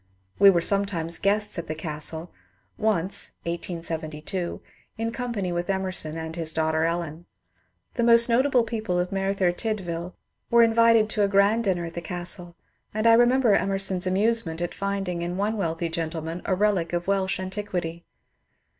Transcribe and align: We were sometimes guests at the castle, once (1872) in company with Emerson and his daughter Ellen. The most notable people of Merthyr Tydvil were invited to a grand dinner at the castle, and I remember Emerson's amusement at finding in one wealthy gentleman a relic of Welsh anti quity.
We 0.39 0.49
were 0.49 0.61
sometimes 0.61 1.19
guests 1.19 1.59
at 1.59 1.67
the 1.67 1.75
castle, 1.75 2.31
once 2.75 3.33
(1872) 3.43 4.59
in 4.97 5.11
company 5.11 5.51
with 5.51 5.69
Emerson 5.69 6.17
and 6.17 6.35
his 6.35 6.53
daughter 6.53 6.85
Ellen. 6.85 7.27
The 7.93 8.03
most 8.03 8.27
notable 8.27 8.63
people 8.63 8.97
of 8.97 9.11
Merthyr 9.11 9.51
Tydvil 9.51 10.15
were 10.49 10.63
invited 10.63 11.07
to 11.11 11.21
a 11.23 11.27
grand 11.27 11.65
dinner 11.65 11.85
at 11.85 11.93
the 11.93 12.01
castle, 12.01 12.55
and 12.95 13.05
I 13.05 13.13
remember 13.13 13.53
Emerson's 13.53 14.07
amusement 14.07 14.59
at 14.59 14.73
finding 14.73 15.21
in 15.21 15.37
one 15.37 15.55
wealthy 15.55 15.87
gentleman 15.87 16.41
a 16.45 16.55
relic 16.55 16.93
of 16.93 17.05
Welsh 17.05 17.39
anti 17.39 17.61
quity. 17.61 18.01